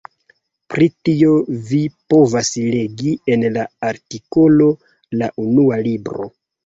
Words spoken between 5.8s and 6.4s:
Libro.